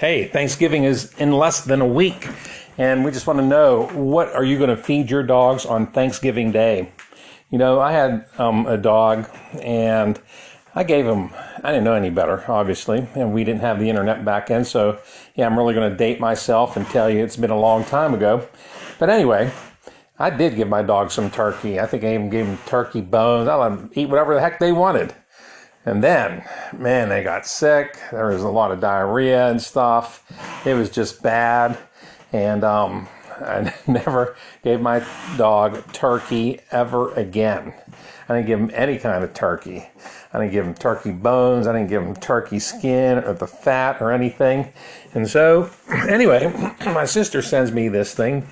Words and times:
Hey, 0.00 0.28
Thanksgiving 0.28 0.84
is 0.84 1.12
in 1.18 1.30
less 1.30 1.62
than 1.62 1.82
a 1.82 1.86
week, 1.86 2.26
and 2.78 3.04
we 3.04 3.10
just 3.10 3.26
want 3.26 3.38
to 3.38 3.44
know 3.44 3.86
what 3.88 4.32
are 4.32 4.42
you 4.42 4.56
going 4.56 4.70
to 4.70 4.76
feed 4.82 5.10
your 5.10 5.22
dogs 5.22 5.66
on 5.66 5.88
Thanksgiving 5.88 6.52
Day? 6.52 6.90
You 7.50 7.58
know, 7.58 7.80
I 7.80 7.92
had 7.92 8.24
um, 8.38 8.66
a 8.66 8.78
dog, 8.78 9.28
and 9.60 10.18
I 10.74 10.84
gave 10.84 11.04
him. 11.04 11.28
I 11.62 11.70
didn't 11.70 11.84
know 11.84 11.92
any 11.92 12.08
better, 12.08 12.42
obviously, 12.50 13.06
and 13.14 13.34
we 13.34 13.44
didn't 13.44 13.60
have 13.60 13.78
the 13.78 13.90
internet 13.90 14.24
back 14.24 14.46
then. 14.46 14.64
So, 14.64 14.98
yeah, 15.34 15.44
I'm 15.44 15.58
really 15.58 15.74
going 15.74 15.90
to 15.90 15.96
date 15.98 16.18
myself 16.18 16.78
and 16.78 16.86
tell 16.86 17.10
you 17.10 17.22
it's 17.22 17.36
been 17.36 17.50
a 17.50 17.60
long 17.60 17.84
time 17.84 18.14
ago. 18.14 18.48
But 18.98 19.10
anyway, 19.10 19.52
I 20.18 20.30
did 20.30 20.56
give 20.56 20.68
my 20.68 20.80
dog 20.80 21.10
some 21.10 21.30
turkey. 21.30 21.78
I 21.78 21.84
think 21.84 22.04
I 22.04 22.14
even 22.14 22.30
gave 22.30 22.46
him 22.46 22.56
turkey 22.64 23.02
bones. 23.02 23.48
I 23.48 23.54
let 23.54 23.72
him 23.72 23.90
eat 23.92 24.08
whatever 24.08 24.32
the 24.32 24.40
heck 24.40 24.60
they 24.60 24.72
wanted. 24.72 25.14
And 25.86 26.04
then, 26.04 26.44
man, 26.76 27.08
they 27.08 27.22
got 27.22 27.46
sick. 27.46 27.98
There 28.10 28.26
was 28.26 28.42
a 28.42 28.48
lot 28.48 28.70
of 28.70 28.80
diarrhea 28.80 29.48
and 29.50 29.60
stuff. 29.60 30.30
It 30.66 30.74
was 30.74 30.90
just 30.90 31.22
bad. 31.22 31.78
And 32.32 32.64
um, 32.64 33.08
I 33.40 33.74
never 33.86 34.36
gave 34.62 34.80
my 34.80 35.04
dog 35.36 35.92
turkey 35.92 36.60
ever 36.70 37.12
again. 37.14 37.74
I 38.28 38.34
didn't 38.34 38.46
give 38.46 38.60
him 38.60 38.70
any 38.74 38.98
kind 38.98 39.24
of 39.24 39.34
turkey. 39.34 39.88
I 40.32 40.38
didn't 40.38 40.52
give 40.52 40.64
him 40.64 40.74
turkey 40.74 41.12
bones. 41.12 41.66
I 41.66 41.72
didn't 41.72 41.88
give 41.88 42.02
him 42.02 42.14
turkey 42.14 42.58
skin 42.58 43.18
or 43.18 43.32
the 43.32 43.46
fat 43.46 44.00
or 44.00 44.12
anything. 44.12 44.72
And 45.14 45.28
so, 45.28 45.70
anyway, 46.08 46.52
my 46.86 47.06
sister 47.06 47.42
sends 47.42 47.72
me 47.72 47.88
this 47.88 48.14
thing 48.14 48.46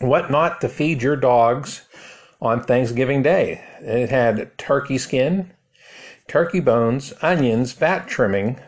what 0.00 0.30
not 0.30 0.60
to 0.60 0.68
feed 0.68 1.02
your 1.02 1.16
dogs 1.16 1.86
on 2.40 2.62
Thanksgiving 2.62 3.22
Day. 3.22 3.64
It 3.80 4.10
had 4.10 4.56
turkey 4.58 4.98
skin, 4.98 5.50
turkey 6.28 6.60
bones, 6.60 7.12
onions, 7.22 7.72
fat 7.72 8.08
trimming, 8.08 8.58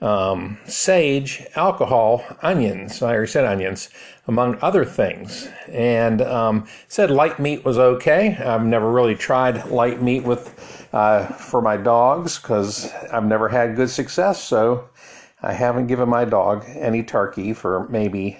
um, 0.00 0.58
sage, 0.66 1.46
alcohol, 1.56 2.22
onions. 2.42 3.02
I 3.02 3.14
already 3.14 3.30
said 3.30 3.44
onions, 3.44 3.88
among 4.26 4.58
other 4.60 4.84
things. 4.84 5.48
And 5.68 6.20
um, 6.20 6.66
said 6.88 7.10
light 7.10 7.38
meat 7.38 7.64
was 7.64 7.78
okay. 7.78 8.36
I've 8.36 8.64
never 8.64 8.90
really 8.90 9.14
tried 9.14 9.66
light 9.68 10.02
meat 10.02 10.22
with 10.22 10.86
uh, 10.92 11.26
for 11.26 11.62
my 11.62 11.76
dogs 11.76 12.38
because 12.38 12.92
I've 13.12 13.24
never 13.24 13.48
had 13.48 13.76
good 13.76 13.90
success. 13.90 14.42
So 14.42 14.88
I 15.42 15.52
haven't 15.52 15.86
given 15.86 16.08
my 16.08 16.24
dog 16.24 16.64
any 16.68 17.02
turkey 17.02 17.52
for 17.52 17.88
maybe 17.88 18.38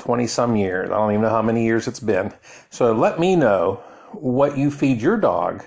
20 0.00 0.26
some 0.26 0.56
years. 0.56 0.90
I 0.90 0.94
don't 0.94 1.10
even 1.10 1.22
know 1.22 1.30
how 1.30 1.42
many 1.42 1.64
years 1.64 1.88
it's 1.88 2.00
been. 2.00 2.32
So 2.70 2.92
let 2.92 3.18
me 3.18 3.36
know 3.36 3.82
what 4.12 4.58
you 4.58 4.70
feed 4.70 5.00
your 5.00 5.16
dog 5.16 5.64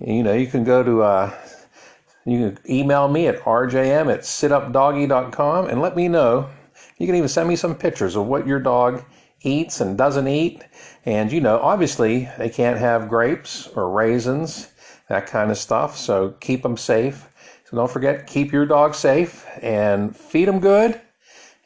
you 0.00 0.22
know, 0.22 0.32
you 0.32 0.46
can 0.46 0.64
go 0.64 0.82
to, 0.82 1.02
uh, 1.02 1.34
you 2.24 2.50
can 2.50 2.58
email 2.68 3.08
me 3.08 3.26
at 3.26 3.40
rjm 3.40 4.12
at 4.12 4.20
situpdoggy.com 4.20 5.66
and 5.66 5.80
let 5.80 5.96
me 5.96 6.08
know. 6.08 6.48
You 6.98 7.06
can 7.06 7.16
even 7.16 7.28
send 7.28 7.48
me 7.48 7.56
some 7.56 7.74
pictures 7.74 8.16
of 8.16 8.26
what 8.26 8.46
your 8.46 8.60
dog 8.60 9.04
eats 9.42 9.80
and 9.80 9.96
doesn't 9.96 10.28
eat. 10.28 10.64
And, 11.04 11.32
you 11.32 11.40
know, 11.40 11.58
obviously 11.60 12.28
they 12.38 12.48
can't 12.48 12.78
have 12.78 13.08
grapes 13.08 13.68
or 13.68 13.90
raisins, 13.90 14.72
that 15.08 15.26
kind 15.26 15.50
of 15.50 15.58
stuff. 15.58 15.96
So 15.96 16.30
keep 16.40 16.62
them 16.62 16.76
safe. 16.76 17.28
So 17.64 17.76
don't 17.76 17.90
forget, 17.90 18.26
keep 18.26 18.52
your 18.52 18.66
dog 18.66 18.94
safe 18.94 19.46
and 19.62 20.16
feed 20.16 20.48
them 20.48 20.60
good 20.60 21.00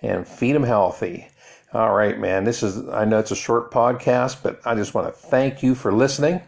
and 0.00 0.26
feed 0.26 0.52
them 0.52 0.64
healthy. 0.64 1.28
All 1.74 1.94
right, 1.94 2.18
man. 2.18 2.44
This 2.44 2.62
is, 2.62 2.86
I 2.90 3.06
know 3.06 3.18
it's 3.18 3.30
a 3.30 3.36
short 3.36 3.70
podcast, 3.70 4.42
but 4.42 4.60
I 4.66 4.74
just 4.74 4.92
want 4.92 5.06
to 5.06 5.12
thank 5.12 5.62
you 5.62 5.74
for 5.74 5.90
listening 5.90 6.42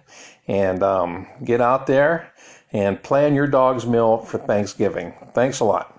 and 0.47 0.83
um, 0.83 1.27
get 1.43 1.63
out 1.63 1.87
there 1.87 2.31
and 2.73 3.03
plan 3.03 3.35
your 3.35 3.47
dog's 3.47 3.87
meal 3.87 4.19
for 4.19 4.37
Thanksgiving. 4.37 5.15
Thanks 5.33 5.61
a 5.61 5.65
lot. 5.65 5.94